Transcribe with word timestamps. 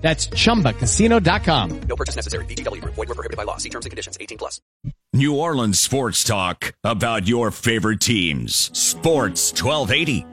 That's 0.00 0.28
ChumbaCasino.com. 0.28 1.80
No 1.82 1.96
purchase 1.96 2.16
necessary. 2.16 2.44
VGW 2.46 2.80
Group. 2.80 2.94
Void 2.94 3.08
were 3.08 3.14
prohibited 3.14 3.36
by 3.36 3.44
law. 3.44 3.58
See 3.58 3.68
terms 3.68 3.84
and 3.84 3.90
conditions. 3.90 4.16
18 4.18 4.38
plus. 4.38 4.60
New 5.12 5.36
Orleans 5.36 5.78
sports 5.78 6.24
talk 6.24 6.72
about 6.84 7.26
your 7.26 7.50
favorite 7.50 8.00
teams. 8.00 8.70
Sports 8.78 9.52
1280. 9.52 10.24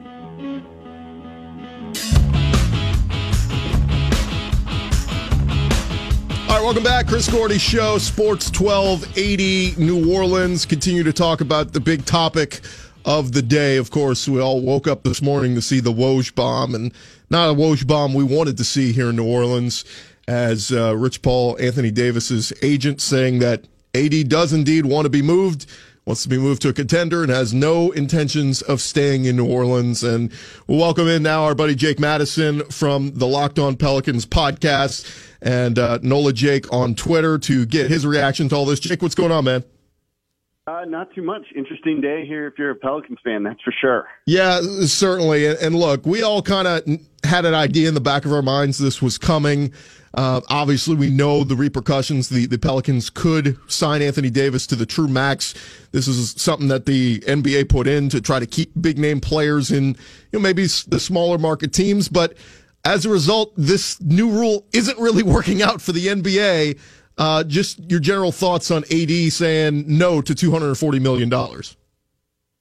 All 6.48 6.54
right, 6.54 6.64
welcome 6.64 6.82
back. 6.82 7.06
Chris 7.06 7.28
Gordy 7.30 7.58
Show, 7.58 7.98
Sports 7.98 8.50
1280, 8.58 9.74
New 9.76 10.10
Orleans. 10.14 10.64
Continue 10.64 11.02
to 11.02 11.12
talk 11.12 11.42
about 11.42 11.74
the 11.74 11.80
big 11.80 12.06
topic 12.06 12.60
of 13.04 13.32
the 13.32 13.42
day. 13.42 13.76
Of 13.76 13.90
course, 13.90 14.26
we 14.26 14.40
all 14.40 14.62
woke 14.62 14.86
up 14.86 15.02
this 15.02 15.20
morning 15.20 15.54
to 15.56 15.60
see 15.60 15.80
the 15.80 15.92
Woj 15.92 16.34
bomb, 16.34 16.74
and 16.74 16.92
not 17.30 17.50
a 17.50 17.54
Woj 17.54 17.86
bomb 17.86 18.14
we 18.14 18.24
wanted 18.24 18.56
to 18.56 18.64
see 18.64 18.92
here 18.92 19.10
in 19.10 19.16
New 19.16 19.26
Orleans, 19.26 19.84
as 20.26 20.72
uh, 20.72 20.96
Rich 20.96 21.22
Paul, 21.22 21.56
Anthony 21.60 21.90
Davis's 21.90 22.52
agent, 22.62 23.00
saying 23.00 23.38
that 23.40 23.64
AD 23.94 24.28
does 24.28 24.52
indeed 24.52 24.86
want 24.86 25.06
to 25.06 25.10
be 25.10 25.22
moved, 25.22 25.66
wants 26.04 26.22
to 26.22 26.28
be 26.28 26.38
moved 26.38 26.62
to 26.62 26.68
a 26.68 26.72
contender, 26.72 27.22
and 27.22 27.30
has 27.30 27.52
no 27.54 27.90
intentions 27.92 28.62
of 28.62 28.80
staying 28.80 29.24
in 29.24 29.36
New 29.36 29.46
Orleans. 29.46 30.02
And 30.02 30.32
we'll 30.66 30.78
welcome 30.78 31.08
in 31.08 31.22
now 31.22 31.44
our 31.44 31.54
buddy 31.54 31.74
Jake 31.74 31.98
Madison 31.98 32.62
from 32.70 33.12
the 33.14 33.26
Locked 33.26 33.58
On 33.58 33.76
Pelicans 33.76 34.26
podcast 34.26 35.26
and 35.40 35.78
uh, 35.78 35.98
Nola 36.02 36.32
Jake 36.32 36.70
on 36.72 36.94
Twitter 36.94 37.38
to 37.38 37.64
get 37.66 37.90
his 37.90 38.06
reaction 38.06 38.48
to 38.48 38.56
all 38.56 38.66
this. 38.66 38.80
Jake, 38.80 39.02
what's 39.02 39.14
going 39.14 39.32
on, 39.32 39.44
man? 39.44 39.64
Uh, 40.68 40.84
not 40.84 41.08
too 41.14 41.22
much. 41.22 41.46
Interesting 41.56 41.98
day 42.02 42.26
here 42.26 42.46
if 42.46 42.58
you're 42.58 42.72
a 42.72 42.76
Pelicans 42.76 43.18
fan, 43.24 43.42
that's 43.42 43.60
for 43.62 43.72
sure. 43.80 44.06
Yeah, 44.26 44.60
certainly. 44.84 45.46
And 45.46 45.74
look, 45.74 46.04
we 46.04 46.22
all 46.22 46.42
kind 46.42 46.68
of 46.68 47.00
had 47.24 47.46
an 47.46 47.54
idea 47.54 47.88
in 47.88 47.94
the 47.94 48.02
back 48.02 48.26
of 48.26 48.34
our 48.34 48.42
minds 48.42 48.76
this 48.76 49.00
was 49.00 49.16
coming. 49.16 49.72
Uh, 50.12 50.42
obviously, 50.50 50.94
we 50.94 51.08
know 51.08 51.42
the 51.42 51.56
repercussions. 51.56 52.28
The, 52.28 52.44
the 52.44 52.58
Pelicans 52.58 53.08
could 53.08 53.56
sign 53.66 54.02
Anthony 54.02 54.28
Davis 54.28 54.66
to 54.66 54.76
the 54.76 54.84
true 54.84 55.08
max. 55.08 55.54
This 55.92 56.06
is 56.06 56.32
something 56.32 56.68
that 56.68 56.84
the 56.84 57.20
NBA 57.20 57.70
put 57.70 57.86
in 57.86 58.10
to 58.10 58.20
try 58.20 58.38
to 58.38 58.46
keep 58.46 58.70
big 58.78 58.98
name 58.98 59.20
players 59.20 59.70
in, 59.70 59.86
you 59.86 59.94
know, 60.34 60.40
maybe 60.40 60.64
the 60.64 61.00
smaller 61.00 61.38
market 61.38 61.72
teams. 61.72 62.10
But 62.10 62.36
as 62.84 63.06
a 63.06 63.08
result, 63.08 63.54
this 63.56 63.98
new 64.02 64.28
rule 64.28 64.66
isn't 64.74 64.98
really 64.98 65.22
working 65.34 65.62
out 65.62 65.80
for 65.80 65.92
the 65.92 66.08
NBA. 66.08 66.78
Uh, 67.18 67.42
just 67.44 67.78
your 67.90 68.00
general 68.00 68.32
thoughts 68.32 68.70
on 68.70 68.84
AD 68.92 69.32
saying 69.32 69.84
no 69.86 70.22
to 70.22 70.34
$240 70.34 71.00
million. 71.00 71.28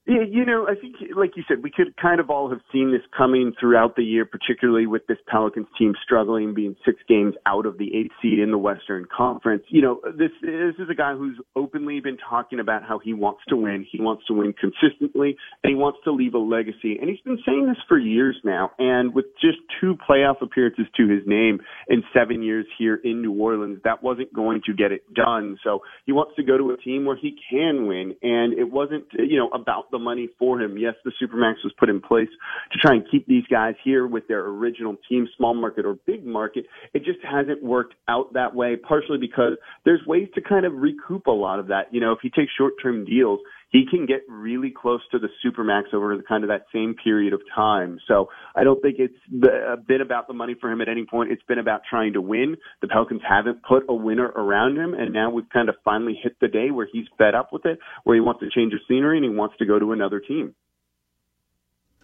Yeah, 0.08 0.24
you 0.26 0.46
know, 0.46 0.68
I 0.70 0.76
think, 0.80 0.96
like 1.18 1.32
you 1.36 1.44
said, 1.50 1.62
we 1.62 1.70
could 1.70 1.98
kind 1.98 2.22
of 2.22 2.30
all 2.30 2.50
have 2.50 2.62
seen 2.72 2.94
this 2.94 3.02
coming 3.16 3.52
throughout 3.60 3.98
the 3.98 4.04
year, 4.04 4.24
particularly 4.24 4.88
with 4.88 5.06
this 5.08 5.18
Pelicans 5.28 5.68
team 5.78 5.96
struggling, 6.02 6.54
being 6.54 6.78
six 6.86 6.98
games 7.10 7.34
out 7.46 7.66
of 7.66 7.78
the 7.78 7.94
eighth 7.94 8.14
seed 8.22 8.40
in 8.40 8.52
the 8.52 8.58
Western 8.58 9.06
Conference. 9.06 9.64
You 9.68 9.82
know, 9.82 10.00
this 10.18 10.32
this 10.42 10.76
is 10.80 10.90
a 10.90 10.96
guy 10.96 11.14
who's 11.14 11.38
openly 11.58 12.00
been 12.00 12.18
talking 12.30 12.62
about 12.62 12.84
how 12.84 13.00
he 13.00 13.14
wants 13.14 13.42
to 13.50 13.58
win. 13.58 13.86
He 13.92 14.02
wants 14.02 14.26
to 14.28 14.34
win 14.34 14.54
consistently, 14.54 15.36
and 15.62 15.72
he 15.72 15.76
wants 15.76 16.00
to 16.06 16.14
leave 16.14 16.36
a 16.36 16.40
legacy. 16.40 16.98
And 16.98 17.10
he's 17.10 17.20
been 17.26 17.40
saying 17.46 17.68
this 17.68 17.84
for 17.90 18.00
years 18.00 18.38
now. 18.46 18.72
And 18.80 19.14
with 19.14 19.26
just 19.42 19.58
two 19.82 19.98
playoff 20.10 20.42
appearances 20.42 20.86
to 20.96 21.10
his 21.10 21.24
name 21.26 21.60
in 21.90 22.02
seven 22.14 22.44
years 22.44 22.66
here 22.80 22.96
in 23.04 23.22
New 23.22 23.34
Orleans, 23.34 23.80
that 23.84 24.02
wasn't 24.02 24.34
going 24.34 24.62
to 24.68 24.74
get 24.74 24.94
it 24.94 25.02
done. 25.14 25.58
So 25.66 25.82
he 26.06 26.14
wants 26.14 26.38
to 26.38 26.44
go 26.44 26.58
to 26.58 26.72
a 26.72 26.78
team 26.78 27.04
where 27.04 27.18
he 27.18 27.36
can 27.52 27.88
win. 27.88 28.16
And 28.22 28.58
it 28.58 28.72
wasn't, 28.72 29.04
you 29.12 29.38
know, 29.38 29.50
about 29.50 29.92
the 29.92 29.97
the 29.98 30.04
money 30.04 30.30
for 30.38 30.62
him. 30.62 30.78
Yes, 30.78 30.94
the 31.04 31.12
Supermax 31.22 31.56
was 31.64 31.74
put 31.80 31.90
in 31.90 32.02
place 32.02 32.30
to 32.72 32.80
try 32.80 32.96
and 32.96 33.04
keep 33.10 33.26
these 33.28 33.44
guys 33.50 33.76
here 33.84 34.08
with 34.08 34.28
their 34.28 34.46
original 34.46 34.96
team, 35.10 35.28
small 35.36 35.54
market 35.54 35.86
or 35.86 35.98
big 36.06 36.26
market. 36.26 36.66
It 36.94 37.04
just 37.04 37.20
hasn't 37.24 37.64
worked 37.64 37.96
out 38.08 38.34
that 38.34 38.54
way, 38.54 38.76
partially 38.76 39.18
because 39.18 39.54
there's 39.86 40.02
ways 40.06 40.28
to 40.36 40.42
kind 40.42 40.66
of 40.66 40.74
recoup 40.74 41.28
a 41.28 41.32
lot 41.32 41.60
of 41.60 41.68
that. 41.68 41.92
You 41.92 42.02
know, 42.02 42.12
if 42.12 42.20
you 42.24 42.30
take 42.36 42.50
short 42.58 42.74
term 42.82 43.06
deals, 43.06 43.40
he 43.70 43.86
can 43.90 44.06
get 44.06 44.22
really 44.30 44.72
close 44.72 45.02
to 45.12 45.20
the 45.20 45.28
supermax 45.46 45.94
over 45.94 46.16
the 46.16 46.24
kind 46.24 46.44
of 46.44 46.50
that 46.50 46.64
same 46.74 46.96
period 47.04 47.34
of 47.34 47.42
time. 47.54 48.00
So 48.08 48.30
I 48.56 48.64
don't 48.64 48.82
think 48.82 48.96
it's 49.00 49.14
a 49.44 49.76
bit 49.78 50.00
about 50.00 50.28
the 50.28 50.34
money 50.34 50.56
for 50.60 50.72
him 50.72 50.80
at 50.82 50.88
any 50.88 51.06
point. 51.06 51.32
It's 51.32 51.44
been 51.44 51.60
about 51.60 51.82
trying 51.90 52.14
to 52.14 52.22
win. 52.22 52.56
The 52.82 52.88
Pelicans 52.88 53.22
haven't 53.28 53.64
put 53.64 53.84
a 53.90 53.94
winner 53.94 54.28
around 54.28 54.78
him, 54.78 54.94
and 54.94 55.14
now 55.14 55.30
we've 55.30 55.50
kind 55.50 55.68
of 55.68 55.76
finally 55.84 56.18
hit 56.22 56.38
the 56.40 56.48
day 56.48 56.72
where 56.72 56.88
he's 56.92 57.06
fed 57.18 57.36
up 57.36 57.52
with 57.52 57.66
it, 57.66 57.80
where 58.06 58.16
he 58.16 58.22
wants 58.22 58.40
to 58.40 58.50
change 58.50 58.72
the 58.72 58.80
scenery 58.88 59.18
and 59.18 59.26
he 59.26 59.32
wants 59.32 59.56
to 59.58 59.66
go 59.66 59.78
to 59.80 59.92
another 59.92 60.22
team. 60.22 60.56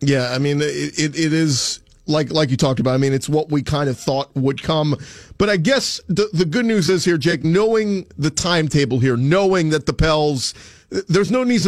Yeah, 0.01 0.31
I 0.31 0.39
mean, 0.39 0.61
it, 0.61 0.99
it, 0.99 1.17
it 1.17 1.31
is 1.31 1.79
like 2.07 2.31
like 2.31 2.49
you 2.49 2.57
talked 2.57 2.81
about. 2.81 2.93
I 2.93 2.97
mean, 2.97 3.13
it's 3.13 3.29
what 3.29 3.49
we 3.49 3.63
kind 3.63 3.89
of 3.89 3.97
thought 3.97 4.35
would 4.35 4.61
come. 4.61 4.97
But 5.37 5.49
I 5.49 5.57
guess 5.57 6.01
the 6.07 6.29
the 6.33 6.45
good 6.45 6.65
news 6.65 6.89
is 6.89 7.05
here, 7.05 7.17
Jake, 7.17 7.43
knowing 7.43 8.05
the 8.17 8.29
timetable 8.29 8.99
here, 8.99 9.15
knowing 9.15 9.69
that 9.69 9.85
the 9.85 9.93
Pels 9.93 10.53
there's 11.07 11.31
no 11.31 11.43
need 11.43 11.61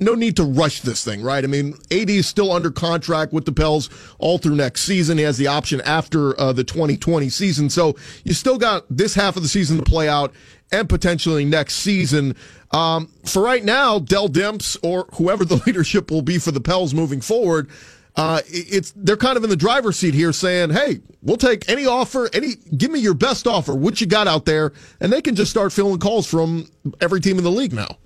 no 0.00 0.14
need 0.14 0.36
to 0.36 0.44
rush 0.44 0.80
this 0.80 1.04
thing, 1.04 1.22
right? 1.22 1.44
I 1.44 1.46
mean, 1.46 1.74
AD 1.90 2.10
is 2.10 2.26
still 2.26 2.52
under 2.52 2.70
contract 2.70 3.32
with 3.32 3.44
the 3.44 3.52
Pels 3.52 3.88
all 4.18 4.38
through 4.38 4.56
next 4.56 4.82
season. 4.82 5.18
He 5.18 5.24
has 5.24 5.38
the 5.38 5.46
option 5.46 5.80
after 5.82 6.38
uh, 6.40 6.52
the 6.52 6.64
2020 6.64 7.28
season, 7.28 7.70
so 7.70 7.94
you 8.24 8.34
still 8.34 8.58
got 8.58 8.84
this 8.90 9.14
half 9.14 9.36
of 9.36 9.42
the 9.42 9.48
season 9.48 9.78
to 9.78 9.84
play 9.84 10.08
out 10.08 10.32
and 10.72 10.88
potentially 10.88 11.44
next 11.44 11.76
season. 11.76 12.34
Um, 12.72 13.12
for 13.24 13.42
right 13.42 13.62
now, 13.62 13.98
Dell 13.98 14.28
Demps 14.28 14.76
or 14.82 15.06
whoever 15.14 15.44
the 15.44 15.56
leadership 15.66 16.10
will 16.10 16.22
be 16.22 16.38
for 16.38 16.50
the 16.50 16.60
Pels 16.60 16.92
moving 16.92 17.20
forward. 17.20 17.70
Uh, 18.14 18.40
it's 18.46 18.92
they're 18.96 19.16
kind 19.16 19.36
of 19.36 19.44
in 19.44 19.48
the 19.48 19.56
driver's 19.56 19.96
seat 19.96 20.12
here, 20.12 20.32
saying, 20.32 20.70
"Hey, 20.70 21.00
we'll 21.22 21.36
take 21.36 21.68
any 21.70 21.86
offer, 21.86 22.28
any 22.34 22.56
give 22.76 22.90
me 22.90 22.98
your 22.98 23.14
best 23.14 23.46
offer, 23.46 23.74
what 23.74 24.00
you 24.00 24.06
got 24.06 24.26
out 24.26 24.44
there," 24.44 24.72
and 25.00 25.12
they 25.12 25.22
can 25.22 25.34
just 25.34 25.50
start 25.50 25.72
filling 25.72 25.98
calls 25.98 26.26
from 26.26 26.68
every 27.00 27.20
team 27.20 27.38
in 27.38 27.44
the 27.44 27.50
league 27.50 27.72
now. 27.72 27.96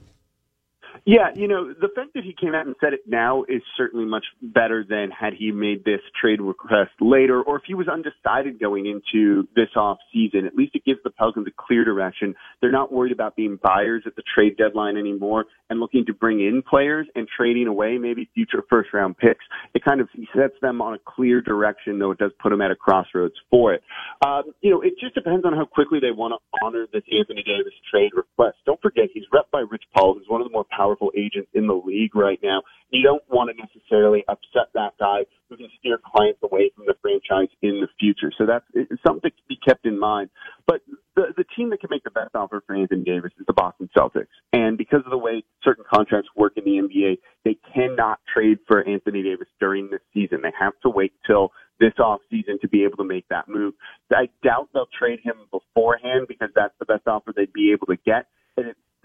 Yeah, 1.08 1.30
you 1.36 1.46
know, 1.46 1.72
the 1.72 1.88
fact 1.94 2.14
that 2.14 2.24
he 2.24 2.34
came 2.34 2.52
out 2.52 2.66
and 2.66 2.74
said 2.80 2.92
it 2.92 3.02
now 3.06 3.44
is 3.44 3.62
certainly 3.76 4.04
much 4.04 4.24
better 4.42 4.84
than 4.86 5.12
had 5.12 5.34
he 5.34 5.52
made 5.52 5.84
this 5.84 6.00
trade 6.20 6.40
request 6.40 6.90
later, 7.00 7.40
or 7.40 7.58
if 7.58 7.62
he 7.64 7.74
was 7.74 7.86
undecided 7.86 8.58
going 8.58 8.86
into 8.86 9.46
this 9.54 9.68
off 9.76 9.98
season. 10.12 10.46
At 10.46 10.56
least 10.56 10.74
it 10.74 10.84
gives 10.84 10.98
the 11.04 11.10
Pelicans 11.10 11.46
a 11.46 11.52
clear 11.56 11.84
direction. 11.84 12.34
They're 12.60 12.72
not 12.72 12.92
worried 12.92 13.12
about 13.12 13.36
being 13.36 13.56
buyers 13.62 14.02
at 14.04 14.16
the 14.16 14.22
trade 14.34 14.56
deadline 14.56 14.96
anymore 14.96 15.44
and 15.70 15.78
looking 15.78 16.06
to 16.06 16.12
bring 16.12 16.40
in 16.40 16.60
players 16.68 17.06
and 17.14 17.28
trading 17.36 17.68
away 17.68 17.98
maybe 17.98 18.28
future 18.34 18.64
first 18.68 18.92
round 18.92 19.16
picks. 19.16 19.44
It 19.74 19.84
kind 19.84 20.00
of 20.00 20.08
sets 20.34 20.54
them 20.60 20.82
on 20.82 20.94
a 20.94 20.98
clear 20.98 21.40
direction, 21.40 22.00
though 22.00 22.10
it 22.10 22.18
does 22.18 22.32
put 22.42 22.50
them 22.50 22.60
at 22.60 22.72
a 22.72 22.76
crossroads 22.76 23.34
for 23.48 23.74
it. 23.74 23.82
Um, 24.26 24.42
you 24.60 24.72
know, 24.72 24.80
it 24.80 24.94
just 25.00 25.14
depends 25.14 25.44
on 25.44 25.52
how 25.52 25.66
quickly 25.66 26.00
they 26.00 26.10
want 26.10 26.34
to 26.34 26.66
honor 26.66 26.86
this 26.92 27.04
Anthony 27.16 27.44
Davis 27.44 27.74
trade 27.92 28.10
request. 28.12 28.56
Don't 28.66 28.82
forget, 28.82 29.04
he's 29.14 29.24
rep 29.32 29.48
by 29.52 29.60
Rich 29.70 29.84
Paul, 29.94 30.14
who's 30.14 30.26
one 30.26 30.40
of 30.40 30.48
the 30.48 30.52
more 30.52 30.66
powerful 30.76 30.95
powerful 30.96 31.12
agent 31.16 31.48
in 31.54 31.66
the 31.66 31.74
league 31.74 32.14
right 32.14 32.38
now. 32.42 32.62
You 32.90 33.02
don't 33.02 33.22
want 33.28 33.50
to 33.50 33.56
necessarily 33.56 34.24
upset 34.28 34.72
that 34.74 34.92
guy 34.98 35.24
who 35.48 35.56
can 35.56 35.68
steer 35.78 35.98
clients 36.04 36.38
away 36.42 36.70
from 36.74 36.86
the 36.86 36.94
franchise 37.02 37.48
in 37.62 37.80
the 37.80 37.88
future. 37.98 38.32
So 38.36 38.46
that's 38.46 38.64
something 39.06 39.30
to 39.30 39.42
be 39.48 39.56
kept 39.56 39.86
in 39.86 39.98
mind. 39.98 40.30
But 40.66 40.82
the, 41.14 41.26
the 41.36 41.44
team 41.56 41.70
that 41.70 41.80
can 41.80 41.88
make 41.90 42.04
the 42.04 42.10
best 42.10 42.34
offer 42.34 42.62
for 42.66 42.76
Anthony 42.76 43.02
Davis 43.02 43.32
is 43.38 43.46
the 43.46 43.52
Boston 43.52 43.88
Celtics. 43.96 44.26
And 44.52 44.78
because 44.78 45.00
of 45.04 45.10
the 45.10 45.18
way 45.18 45.44
certain 45.64 45.84
contracts 45.92 46.28
work 46.36 46.52
in 46.56 46.64
the 46.64 46.78
NBA, 46.78 47.18
they 47.44 47.58
cannot 47.74 48.20
trade 48.32 48.58
for 48.66 48.86
Anthony 48.86 49.22
Davis 49.22 49.48
during 49.58 49.90
this 49.90 50.02
season. 50.14 50.40
They 50.42 50.52
have 50.58 50.74
to 50.82 50.90
wait 50.90 51.12
till 51.26 51.50
this 51.80 51.92
off 51.98 52.20
season 52.30 52.58
to 52.62 52.68
be 52.68 52.84
able 52.84 52.96
to 52.96 53.04
make 53.04 53.26
that 53.28 53.48
move. 53.48 53.74
I 54.10 54.28
doubt 54.42 54.70
they'll 54.72 54.88
trade 54.98 55.20
him 55.22 55.34
beforehand 55.50 56.26
because 56.28 56.48
that's 56.54 56.74
the 56.78 56.86
best 56.86 57.06
offer 57.06 57.32
they'd 57.34 57.52
be 57.52 57.72
able 57.72 57.86
to 57.88 57.96
get. 58.06 58.26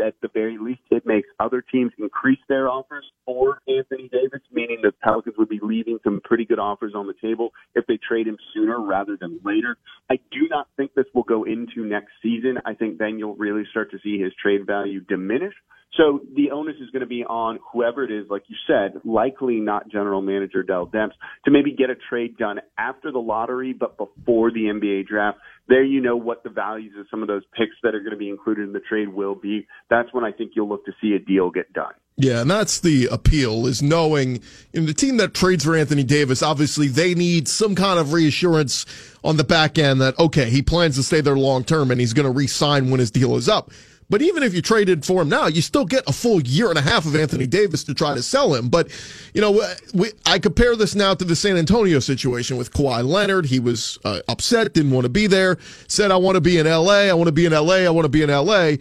At 0.01 0.15
the 0.21 0.29
very 0.33 0.57
least, 0.57 0.81
it 0.89 1.05
makes 1.05 1.27
other 1.39 1.61
teams 1.61 1.91
increase 1.97 2.39
their 2.49 2.69
offers 2.69 3.05
for 3.25 3.59
Anthony 3.67 4.09
Davis, 4.09 4.41
meaning 4.51 4.79
the 4.81 4.91
Pelicans 5.03 5.35
would 5.37 5.49
be 5.49 5.59
leaving 5.61 5.99
some 6.03 6.21
pretty 6.23 6.45
good 6.45 6.59
offers 6.59 6.93
on 6.95 7.07
the 7.07 7.13
table 7.21 7.51
if 7.75 7.85
they 7.87 7.97
trade 7.97 8.27
him 8.27 8.37
sooner 8.53 8.79
rather 8.81 9.17
than 9.19 9.39
later. 9.43 9.77
I 10.09 10.17
do 10.31 10.47
not 10.49 10.67
think 10.77 10.93
this 10.93 11.05
will 11.13 11.23
go 11.23 11.43
into 11.43 11.85
next 11.85 12.11
season. 12.21 12.57
I 12.65 12.73
think 12.73 12.97
then 12.97 13.19
you'll 13.19 13.35
really 13.35 13.63
start 13.69 13.91
to 13.91 13.99
see 14.03 14.19
his 14.19 14.33
trade 14.41 14.65
value 14.65 15.01
diminish. 15.01 15.53
So 15.97 16.21
the 16.35 16.51
onus 16.51 16.75
is 16.81 16.89
going 16.91 17.01
to 17.01 17.07
be 17.07 17.25
on 17.25 17.59
whoever 17.73 18.03
it 18.03 18.11
is, 18.11 18.29
like 18.29 18.43
you 18.47 18.55
said, 18.65 19.01
likely 19.03 19.55
not 19.57 19.89
general 19.89 20.21
manager 20.21 20.63
Dell 20.63 20.87
Demps, 20.87 21.13
to 21.45 21.51
maybe 21.51 21.73
get 21.73 21.89
a 21.89 21.95
trade 22.09 22.37
done 22.37 22.61
after 22.77 23.11
the 23.11 23.19
lottery, 23.19 23.73
but 23.73 23.97
before 23.97 24.51
the 24.51 24.61
NBA 24.61 25.07
draft. 25.07 25.39
There 25.67 25.83
you 25.83 26.01
know 26.01 26.15
what 26.15 26.43
the 26.43 26.49
values 26.49 26.93
of 26.97 27.07
some 27.11 27.21
of 27.21 27.27
those 27.27 27.43
picks 27.57 27.75
that 27.83 27.93
are 27.93 27.99
going 27.99 28.11
to 28.11 28.17
be 28.17 28.29
included 28.29 28.63
in 28.63 28.73
the 28.73 28.79
trade 28.79 29.09
will 29.09 29.35
be. 29.35 29.67
That's 29.89 30.13
when 30.13 30.23
I 30.23 30.31
think 30.31 30.51
you'll 30.55 30.69
look 30.69 30.85
to 30.85 30.93
see 31.01 31.13
a 31.13 31.19
deal 31.19 31.49
get 31.49 31.71
done. 31.73 31.93
Yeah, 32.17 32.41
and 32.41 32.51
that's 32.51 32.79
the 32.79 33.07
appeal 33.07 33.65
is 33.65 33.81
knowing 33.81 34.41
know, 34.73 34.85
the 34.85 34.93
team 34.93 35.17
that 35.17 35.33
trades 35.33 35.63
for 35.63 35.75
Anthony 35.75 36.03
Davis, 36.03 36.43
obviously 36.43 36.87
they 36.87 37.15
need 37.15 37.47
some 37.47 37.73
kind 37.73 37.99
of 37.99 38.13
reassurance 38.13 38.85
on 39.23 39.37
the 39.37 39.43
back 39.43 39.77
end 39.77 40.01
that, 40.01 40.17
okay, 40.19 40.49
he 40.49 40.61
plans 40.61 40.95
to 40.95 41.03
stay 41.03 41.21
there 41.21 41.37
long 41.37 41.63
term 41.63 41.89
and 41.89 41.99
he's 41.99 42.13
going 42.13 42.25
to 42.25 42.31
re-sign 42.31 42.91
when 42.91 42.99
his 42.99 43.11
deal 43.11 43.35
is 43.35 43.49
up. 43.49 43.71
But 44.11 44.21
even 44.21 44.43
if 44.43 44.53
you 44.53 44.61
traded 44.61 45.05
for 45.05 45.21
him 45.21 45.29
now, 45.29 45.47
you 45.47 45.61
still 45.61 45.85
get 45.85 46.03
a 46.05 46.11
full 46.11 46.41
year 46.41 46.67
and 46.67 46.77
a 46.77 46.81
half 46.81 47.05
of 47.05 47.15
Anthony 47.15 47.47
Davis 47.47 47.85
to 47.85 47.93
try 47.93 48.13
to 48.13 48.21
sell 48.21 48.53
him. 48.53 48.67
But, 48.67 48.89
you 49.33 49.39
know, 49.39 49.63
we, 49.93 50.11
I 50.25 50.37
compare 50.37 50.75
this 50.75 50.95
now 50.95 51.13
to 51.13 51.23
the 51.23 51.33
San 51.33 51.55
Antonio 51.55 51.99
situation 51.99 52.57
with 52.57 52.73
Kawhi 52.73 53.07
Leonard. 53.07 53.45
He 53.45 53.57
was 53.57 53.97
uh, 54.03 54.19
upset, 54.27 54.73
didn't 54.73 54.91
want 54.91 55.05
to 55.05 55.09
be 55.09 55.27
there, 55.27 55.57
said, 55.87 56.11
I 56.11 56.17
want 56.17 56.35
to 56.35 56.41
be 56.41 56.57
in 56.57 56.67
LA. 56.67 57.07
I 57.07 57.13
want 57.13 57.29
to 57.29 57.31
be 57.31 57.45
in 57.45 57.53
LA. 57.53 57.75
I 57.75 57.89
want 57.89 58.03
to 58.03 58.09
be 58.09 58.21
in 58.21 58.29
LA. 58.29 58.73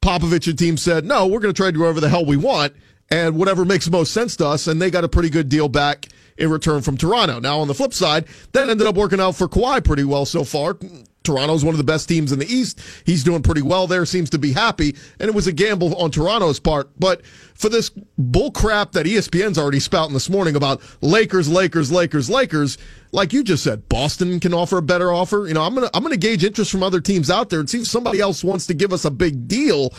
Popovich 0.00 0.46
and 0.46 0.56
team 0.56 0.76
said, 0.76 1.04
no, 1.04 1.26
we're 1.26 1.40
going 1.40 1.52
to 1.52 1.60
trade 1.60 1.74
whoever 1.74 1.98
the 1.98 2.08
hell 2.08 2.24
we 2.24 2.36
want 2.36 2.72
and 3.10 3.36
whatever 3.36 3.64
makes 3.64 3.90
most 3.90 4.12
sense 4.12 4.36
to 4.36 4.46
us. 4.46 4.68
And 4.68 4.80
they 4.80 4.92
got 4.92 5.02
a 5.02 5.08
pretty 5.08 5.28
good 5.28 5.48
deal 5.48 5.68
back 5.68 6.06
in 6.38 6.50
return 6.50 6.82
from 6.82 6.96
Toronto. 6.96 7.40
Now, 7.40 7.58
on 7.58 7.66
the 7.66 7.74
flip 7.74 7.92
side, 7.92 8.26
that 8.52 8.68
ended 8.68 8.86
up 8.86 8.94
working 8.94 9.18
out 9.18 9.34
for 9.34 9.48
Kawhi 9.48 9.82
pretty 9.82 10.04
well 10.04 10.24
so 10.24 10.44
far. 10.44 10.76
Toronto's 11.24 11.64
one 11.64 11.74
of 11.74 11.78
the 11.78 11.84
best 11.84 12.08
teams 12.08 12.32
in 12.32 12.38
the 12.38 12.46
East. 12.46 12.80
He's 13.04 13.24
doing 13.24 13.42
pretty 13.42 13.62
well 13.62 13.86
there, 13.86 14.04
seems 14.06 14.30
to 14.30 14.38
be 14.38 14.52
happy. 14.52 14.96
And 15.18 15.28
it 15.28 15.34
was 15.34 15.46
a 15.46 15.52
gamble 15.52 15.94
on 15.96 16.10
Toronto's 16.10 16.60
part. 16.60 16.90
But 16.98 17.24
for 17.54 17.68
this 17.68 17.90
bull 18.18 18.50
crap 18.50 18.92
that 18.92 19.06
ESPN's 19.06 19.58
already 19.58 19.80
spouting 19.80 20.14
this 20.14 20.28
morning 20.28 20.56
about 20.56 20.82
Lakers, 21.00 21.48
Lakers, 21.48 21.92
Lakers, 21.92 22.28
Lakers, 22.28 22.78
like 23.12 23.32
you 23.32 23.44
just 23.44 23.62
said, 23.62 23.88
Boston 23.88 24.40
can 24.40 24.54
offer 24.54 24.78
a 24.78 24.82
better 24.82 25.12
offer. 25.12 25.46
You 25.46 25.54
know, 25.54 25.62
I'm 25.62 25.74
gonna 25.74 25.90
I'm 25.94 26.02
gonna 26.02 26.16
gauge 26.16 26.44
interest 26.44 26.70
from 26.70 26.82
other 26.82 27.00
teams 27.00 27.30
out 27.30 27.50
there 27.50 27.60
and 27.60 27.68
see 27.68 27.80
if 27.80 27.86
somebody 27.86 28.20
else 28.20 28.42
wants 28.42 28.66
to 28.66 28.74
give 28.74 28.92
us 28.92 29.04
a 29.04 29.10
big 29.10 29.46
deal. 29.46 29.92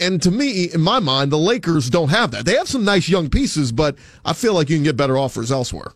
And 0.00 0.20
to 0.22 0.30
me, 0.30 0.64
in 0.64 0.82
my 0.82 0.98
mind, 0.98 1.32
the 1.32 1.38
Lakers 1.38 1.88
don't 1.88 2.10
have 2.10 2.30
that. 2.32 2.44
They 2.44 2.56
have 2.56 2.68
some 2.68 2.84
nice 2.84 3.08
young 3.08 3.30
pieces, 3.30 3.72
but 3.72 3.96
I 4.24 4.34
feel 4.34 4.54
like 4.54 4.68
you 4.68 4.76
can 4.76 4.84
get 4.84 4.96
better 4.96 5.16
offers 5.16 5.50
elsewhere. 5.50 5.92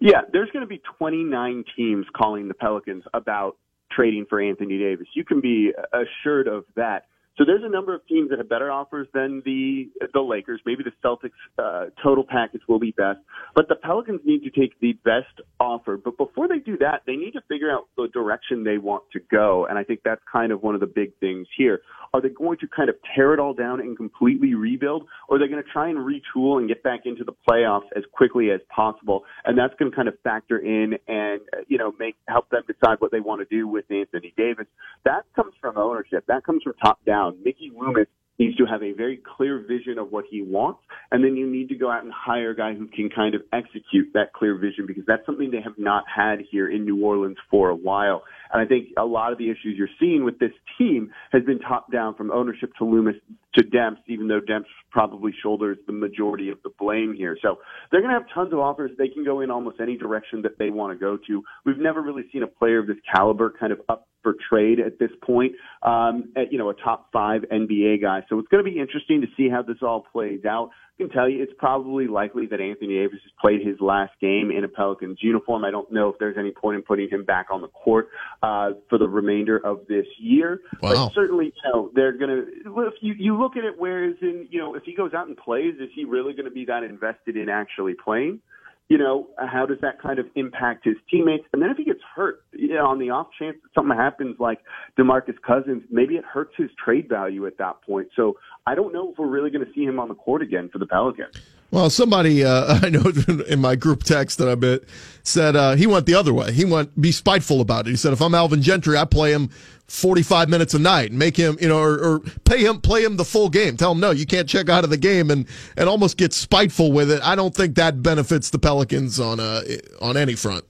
Yeah, 0.00 0.22
there's 0.32 0.50
going 0.50 0.62
to 0.62 0.66
be 0.68 0.80
29 0.98 1.64
teams 1.76 2.06
calling 2.16 2.48
the 2.48 2.54
Pelicans 2.54 3.04
about 3.12 3.56
trading 3.92 4.24
for 4.28 4.40
Anthony 4.40 4.78
Davis. 4.78 5.06
You 5.14 5.24
can 5.24 5.40
be 5.40 5.72
assured 5.92 6.48
of 6.48 6.64
that. 6.76 7.06
So 7.40 7.46
there's 7.46 7.64
a 7.64 7.70
number 7.70 7.94
of 7.94 8.06
teams 8.06 8.28
that 8.28 8.38
have 8.38 8.50
better 8.50 8.70
offers 8.70 9.08
than 9.14 9.40
the 9.46 9.88
the 10.12 10.20
Lakers. 10.20 10.60
Maybe 10.66 10.84
the 10.84 10.92
Celtics 11.02 11.30
uh, 11.58 11.86
total 12.02 12.22
package 12.22 12.60
will 12.68 12.78
be 12.78 12.90
best, 12.90 13.20
but 13.54 13.66
the 13.66 13.76
Pelicans 13.76 14.20
need 14.26 14.42
to 14.44 14.50
take 14.50 14.78
the 14.80 14.92
best 15.04 15.40
offer. 15.58 15.96
But 15.96 16.18
before 16.18 16.48
they 16.48 16.58
do 16.58 16.76
that, 16.78 17.00
they 17.06 17.16
need 17.16 17.30
to 17.30 17.40
figure 17.48 17.70
out 17.70 17.88
the 17.96 18.08
direction 18.12 18.62
they 18.62 18.76
want 18.76 19.04
to 19.14 19.20
go, 19.30 19.64
and 19.64 19.78
I 19.78 19.84
think 19.84 20.00
that's 20.04 20.20
kind 20.30 20.52
of 20.52 20.62
one 20.62 20.74
of 20.74 20.82
the 20.82 20.86
big 20.86 21.16
things 21.18 21.46
here. 21.56 21.80
Are 22.12 22.20
they 22.20 22.28
going 22.28 22.58
to 22.58 22.66
kind 22.68 22.90
of 22.90 22.96
tear 23.14 23.32
it 23.32 23.40
all 23.40 23.54
down 23.54 23.80
and 23.80 23.96
completely 23.96 24.52
rebuild, 24.52 25.06
or 25.28 25.36
are 25.36 25.38
they 25.38 25.48
going 25.48 25.62
to 25.62 25.70
try 25.70 25.88
and 25.88 25.98
retool 25.98 26.58
and 26.58 26.68
get 26.68 26.82
back 26.82 27.00
into 27.06 27.24
the 27.24 27.32
playoffs 27.48 27.88
as 27.96 28.02
quickly 28.12 28.50
as 28.50 28.60
possible? 28.68 29.24
And 29.46 29.56
that's 29.56 29.72
going 29.78 29.90
to 29.90 29.96
kind 29.96 30.08
of 30.08 30.14
factor 30.24 30.58
in 30.58 30.98
and 31.08 31.40
you 31.68 31.78
know 31.78 31.94
make 31.98 32.16
help 32.28 32.50
them 32.50 32.64
decide 32.66 32.96
what 32.98 33.12
they 33.12 33.20
want 33.20 33.40
to 33.40 33.46
do 33.56 33.66
with 33.66 33.86
Anthony 33.90 34.34
Davis. 34.36 34.66
That 35.06 35.24
comes 35.34 35.54
from 35.58 35.78
ownership. 35.78 36.24
That 36.26 36.44
comes 36.44 36.62
from 36.62 36.74
top 36.82 37.02
down. 37.06 37.29
Um, 37.30 37.38
Mickey 37.44 37.72
Loomis 37.76 38.06
needs 38.38 38.56
to 38.56 38.64
have 38.64 38.82
a 38.82 38.92
very 38.92 39.20
clear 39.36 39.58
vision 39.58 39.98
of 39.98 40.10
what 40.10 40.24
he 40.30 40.40
wants, 40.40 40.80
and 41.12 41.22
then 41.22 41.36
you 41.36 41.46
need 41.46 41.68
to 41.68 41.74
go 41.74 41.90
out 41.90 42.02
and 42.02 42.12
hire 42.12 42.50
a 42.50 42.56
guy 42.56 42.74
who 42.74 42.86
can 42.86 43.10
kind 43.10 43.34
of 43.34 43.42
execute 43.52 44.08
that 44.14 44.32
clear 44.32 44.56
vision 44.56 44.86
because 44.86 45.04
that's 45.06 45.24
something 45.26 45.50
they 45.50 45.60
have 45.60 45.78
not 45.78 46.04
had 46.12 46.38
here 46.50 46.70
in 46.70 46.86
New 46.86 47.04
Orleans 47.04 47.36
for 47.50 47.68
a 47.68 47.74
while. 47.76 48.22
And 48.52 48.62
I 48.62 48.66
think 48.66 48.88
a 48.96 49.04
lot 49.04 49.32
of 49.32 49.38
the 49.38 49.50
issues 49.50 49.76
you're 49.76 49.88
seeing 50.00 50.24
with 50.24 50.38
this 50.38 50.52
team 50.78 51.12
has 51.32 51.42
been 51.44 51.58
top 51.58 51.92
down 51.92 52.14
from 52.14 52.30
ownership 52.30 52.72
to 52.78 52.84
Loomis 52.84 53.16
to 53.54 53.64
Demps, 53.64 53.98
even 54.06 54.28
though 54.28 54.40
Demps 54.40 54.66
probably 54.90 55.32
shoulders 55.42 55.78
the 55.86 55.92
majority 55.92 56.50
of 56.50 56.58
the 56.62 56.70
blame 56.78 57.14
here. 57.14 57.36
So 57.42 57.58
they're 57.90 58.00
going 58.00 58.14
to 58.14 58.18
have 58.18 58.28
tons 58.32 58.52
of 58.52 58.60
offers. 58.60 58.90
They 58.98 59.08
can 59.08 59.24
go 59.24 59.40
in 59.40 59.50
almost 59.50 59.80
any 59.80 59.96
direction 59.96 60.42
that 60.42 60.58
they 60.58 60.70
want 60.70 60.92
to 60.92 60.98
go 60.98 61.18
to. 61.26 61.42
We've 61.64 61.78
never 61.78 62.00
really 62.00 62.24
seen 62.32 62.42
a 62.42 62.46
player 62.46 62.78
of 62.78 62.86
this 62.86 62.96
caliber 63.12 63.52
kind 63.58 63.72
of 63.72 63.80
up 63.88 64.06
for 64.22 64.34
trade 64.50 64.80
at 64.80 64.98
this 64.98 65.10
point, 65.22 65.52
um, 65.82 66.32
at, 66.36 66.52
you 66.52 66.58
know, 66.58 66.68
a 66.70 66.74
top 66.74 67.08
five 67.12 67.42
NBA 67.50 68.02
guy. 68.02 68.22
So 68.28 68.38
it's 68.38 68.48
going 68.48 68.62
to 68.64 68.70
be 68.70 68.78
interesting 68.78 69.22
to 69.22 69.26
see 69.36 69.48
how 69.48 69.62
this 69.62 69.78
all 69.82 70.04
plays 70.12 70.44
out 70.44 70.70
can 71.00 71.10
tell 71.10 71.28
you 71.28 71.42
it's 71.42 71.52
probably 71.58 72.06
likely 72.06 72.46
that 72.46 72.60
Anthony 72.60 72.94
Davis 72.94 73.18
has 73.22 73.32
played 73.40 73.66
his 73.66 73.80
last 73.80 74.12
game 74.20 74.50
in 74.50 74.64
a 74.64 74.68
Pelicans 74.68 75.18
uniform. 75.20 75.64
I 75.64 75.70
don't 75.70 75.90
know 75.90 76.08
if 76.08 76.16
there's 76.18 76.36
any 76.38 76.50
point 76.50 76.76
in 76.76 76.82
putting 76.82 77.08
him 77.08 77.24
back 77.24 77.46
on 77.50 77.62
the 77.62 77.68
court 77.68 78.08
uh, 78.42 78.70
for 78.88 78.98
the 78.98 79.08
remainder 79.08 79.56
of 79.56 79.86
this 79.88 80.06
year. 80.18 80.60
Wow. 80.82 81.06
But 81.06 81.14
certainly, 81.14 81.46
you 81.46 81.72
know, 81.72 81.90
they're 81.94 82.16
going 82.16 82.30
to. 82.30 82.80
If 82.86 82.94
you 83.00 83.14
you 83.18 83.40
look 83.40 83.56
at 83.56 83.64
it, 83.64 83.74
whereas 83.78 84.14
in 84.20 84.46
you 84.50 84.58
know, 84.58 84.74
if 84.74 84.84
he 84.84 84.94
goes 84.94 85.14
out 85.14 85.28
and 85.28 85.36
plays, 85.36 85.74
is 85.80 85.88
he 85.94 86.04
really 86.04 86.32
going 86.32 86.44
to 86.44 86.50
be 86.50 86.66
that 86.66 86.82
invested 86.82 87.36
in 87.36 87.48
actually 87.48 87.94
playing? 87.94 88.40
You 88.90 88.98
know, 88.98 89.28
how 89.38 89.64
does 89.66 89.78
that 89.82 90.02
kind 90.02 90.18
of 90.18 90.26
impact 90.34 90.84
his 90.84 90.96
teammates? 91.08 91.44
And 91.52 91.62
then 91.62 91.70
if 91.70 91.76
he 91.76 91.84
gets 91.84 92.00
hurt, 92.14 92.40
you 92.52 92.74
know, 92.74 92.86
on 92.86 92.98
the 92.98 93.10
off 93.10 93.28
chance 93.38 93.56
that 93.62 93.70
something 93.72 93.96
happens 93.96 94.36
like 94.40 94.58
DeMarcus 94.98 95.40
Cousins, 95.46 95.84
maybe 95.90 96.16
it 96.16 96.24
hurts 96.24 96.52
his 96.58 96.70
trade 96.84 97.08
value 97.08 97.46
at 97.46 97.56
that 97.58 97.80
point. 97.86 98.08
So 98.16 98.34
I 98.66 98.74
don't 98.74 98.92
know 98.92 99.12
if 99.12 99.18
we're 99.18 99.28
really 99.28 99.50
going 99.50 99.64
to 99.64 99.72
see 99.74 99.84
him 99.84 100.00
on 100.00 100.08
the 100.08 100.16
court 100.16 100.42
again 100.42 100.68
for 100.72 100.78
the 100.78 100.86
Pelicans. 100.86 101.30
Well, 101.70 101.88
somebody 101.90 102.44
uh, 102.44 102.78
I 102.82 102.88
know 102.88 103.12
in 103.48 103.60
my 103.60 103.76
group 103.76 104.02
text 104.02 104.38
that 104.38 104.48
I 104.48 104.54
bit 104.54 104.88
said 105.22 105.56
uh, 105.56 105.76
he 105.76 105.86
went 105.86 106.06
the 106.06 106.14
other 106.14 106.32
way. 106.32 106.52
He 106.52 106.64
went 106.64 107.00
be 107.00 107.12
spiteful 107.12 107.60
about 107.60 107.86
it. 107.86 107.90
He 107.90 107.96
said, 107.96 108.12
if 108.12 108.20
I'm 108.20 108.34
Alvin 108.34 108.62
Gentry, 108.62 108.96
I 108.96 109.04
play 109.04 109.32
him 109.32 109.50
45 109.86 110.48
minutes 110.48 110.74
a 110.74 110.78
night 110.78 111.10
and 111.10 111.18
make 111.18 111.36
him, 111.36 111.58
you 111.60 111.68
know, 111.68 111.78
or, 111.78 111.98
or, 111.98 112.20
pay 112.44 112.64
him, 112.64 112.80
play 112.80 113.02
him 113.02 113.16
the 113.16 113.24
full 113.24 113.48
game. 113.48 113.76
Tell 113.76 113.92
him, 113.92 114.00
no, 114.00 114.12
you 114.12 114.24
can't 114.24 114.48
check 114.48 114.68
out 114.68 114.84
of 114.84 114.90
the 114.90 114.96
game 114.96 115.30
and, 115.30 115.46
and 115.76 115.88
almost 115.88 116.16
get 116.16 116.32
spiteful 116.32 116.92
with 116.92 117.10
it. 117.10 117.20
I 117.24 117.34
don't 117.34 117.54
think 117.54 117.74
that 117.74 118.00
benefits 118.00 118.50
the 118.50 118.58
Pelicans 118.58 119.18
on, 119.18 119.40
uh, 119.40 119.62
on 120.00 120.16
any 120.16 120.36
front. 120.36 120.64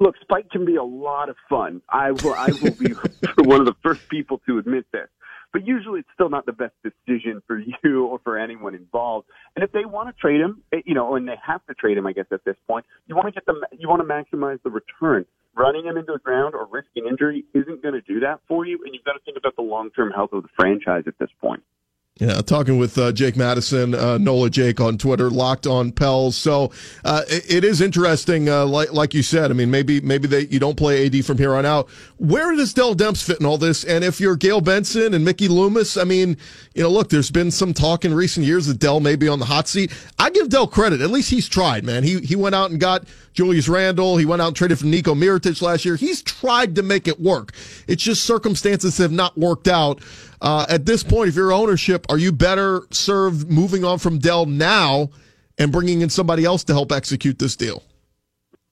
Look, 0.00 0.16
spite 0.20 0.50
can 0.50 0.64
be 0.64 0.76
a 0.76 0.82
lot 0.82 1.28
of 1.28 1.36
fun. 1.48 1.80
I 1.88 2.10
will, 2.10 2.34
I 2.34 2.48
will 2.62 2.74
be 2.74 2.92
one 3.38 3.60
of 3.60 3.66
the 3.66 3.76
first 3.82 4.08
people 4.08 4.40
to 4.46 4.58
admit 4.58 4.86
this 4.92 5.08
but 5.52 5.66
usually 5.66 6.00
it's 6.00 6.08
still 6.14 6.28
not 6.28 6.46
the 6.46 6.52
best 6.52 6.74
decision 6.82 7.42
for 7.46 7.58
you 7.84 8.06
or 8.06 8.18
for 8.22 8.38
anyone 8.38 8.74
involved. 8.74 9.26
And 9.54 9.64
if 9.64 9.72
they 9.72 9.84
want 9.84 10.14
to 10.14 10.20
trade 10.20 10.40
him, 10.40 10.62
eh, 10.72 10.80
you 10.84 10.94
know, 10.94 11.16
and 11.16 11.26
they 11.26 11.36
have 11.44 11.64
to 11.66 11.74
trade 11.74 11.98
him, 11.98 12.06
I 12.06 12.12
guess 12.12 12.26
at 12.32 12.44
this 12.44 12.56
point, 12.66 12.84
you 13.06 13.14
want 13.14 13.26
to 13.26 13.32
get 13.32 13.46
them, 13.46 13.60
you 13.78 13.88
want 13.88 14.00
to 14.00 14.08
maximize 14.08 14.62
the 14.62 14.70
return. 14.70 15.24
Running 15.56 15.86
him 15.86 15.96
into 15.96 16.12
the 16.12 16.18
ground 16.18 16.54
or 16.54 16.66
risking 16.70 17.06
injury 17.08 17.44
isn't 17.54 17.82
going 17.82 17.94
to 17.94 18.02
do 18.02 18.20
that 18.20 18.40
for 18.46 18.66
you, 18.66 18.78
and 18.84 18.94
you've 18.94 19.04
got 19.04 19.14
to 19.14 19.20
think 19.24 19.38
about 19.38 19.56
the 19.56 19.62
long-term 19.62 20.10
health 20.10 20.34
of 20.34 20.42
the 20.42 20.50
franchise 20.54 21.04
at 21.06 21.18
this 21.18 21.30
point. 21.40 21.62
Yeah, 22.18 22.40
talking 22.40 22.78
with 22.78 22.96
uh, 22.96 23.12
Jake 23.12 23.36
Madison, 23.36 23.94
uh, 23.94 24.16
Nola 24.16 24.48
Jake 24.48 24.80
on 24.80 24.96
Twitter, 24.96 25.28
locked 25.28 25.66
on 25.66 25.92
Pels. 25.92 26.34
So 26.34 26.72
uh, 27.04 27.24
it, 27.28 27.56
it 27.56 27.64
is 27.64 27.82
interesting, 27.82 28.48
uh, 28.48 28.64
like 28.64 28.90
like 28.94 29.12
you 29.12 29.22
said. 29.22 29.50
I 29.50 29.54
mean, 29.54 29.70
maybe 29.70 30.00
maybe 30.00 30.26
they 30.26 30.46
you 30.46 30.58
don't 30.58 30.78
play 30.78 31.04
AD 31.04 31.26
from 31.26 31.36
here 31.36 31.54
on 31.54 31.66
out. 31.66 31.90
Where 32.16 32.56
does 32.56 32.72
Dell 32.72 32.94
Demps 32.94 33.22
fit 33.22 33.38
in 33.38 33.44
all 33.44 33.58
this? 33.58 33.84
And 33.84 34.02
if 34.02 34.18
you're 34.18 34.34
Gayle 34.34 34.62
Benson 34.62 35.12
and 35.12 35.26
Mickey 35.26 35.46
Loomis, 35.46 35.98
I 35.98 36.04
mean, 36.04 36.38
you 36.74 36.82
know, 36.82 36.88
look, 36.88 37.10
there's 37.10 37.30
been 37.30 37.50
some 37.50 37.74
talk 37.74 38.06
in 38.06 38.14
recent 38.14 38.46
years 38.46 38.64
that 38.64 38.78
Dell 38.78 39.00
may 39.00 39.16
be 39.16 39.28
on 39.28 39.38
the 39.38 39.44
hot 39.44 39.68
seat. 39.68 39.92
I 40.18 40.30
give 40.30 40.48
Dell 40.48 40.66
credit. 40.66 41.02
At 41.02 41.10
least 41.10 41.30
he's 41.30 41.50
tried, 41.50 41.84
man. 41.84 42.02
He 42.02 42.20
he 42.20 42.34
went 42.34 42.54
out 42.54 42.70
and 42.70 42.80
got 42.80 43.04
Julius 43.34 43.68
Randle. 43.68 44.16
He 44.16 44.24
went 44.24 44.40
out 44.40 44.48
and 44.48 44.56
traded 44.56 44.78
for 44.78 44.86
Nico 44.86 45.14
Mirotic 45.14 45.60
last 45.60 45.84
year. 45.84 45.96
He's 45.96 46.22
tried 46.22 46.76
to 46.76 46.82
make 46.82 47.06
it 47.08 47.20
work. 47.20 47.52
It's 47.86 48.02
just 48.02 48.24
circumstances 48.24 48.96
have 48.96 49.12
not 49.12 49.36
worked 49.36 49.68
out. 49.68 50.00
Uh, 50.40 50.66
at 50.68 50.86
this 50.86 51.02
point, 51.02 51.28
if 51.28 51.34
you're 51.34 51.52
ownership, 51.52 52.06
are 52.08 52.18
you 52.18 52.32
better 52.32 52.82
served 52.90 53.50
moving 53.50 53.84
on 53.84 53.98
from 53.98 54.18
Dell 54.18 54.46
now 54.46 55.10
and 55.58 55.72
bringing 55.72 56.00
in 56.00 56.10
somebody 56.10 56.44
else 56.44 56.64
to 56.64 56.72
help 56.72 56.92
execute 56.92 57.38
this 57.38 57.56
deal? 57.56 57.82